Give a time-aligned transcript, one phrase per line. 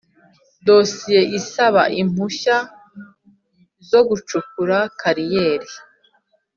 [0.67, 2.55] Dosiye isaba impushya
[3.89, 5.69] zo gucukura kariyeri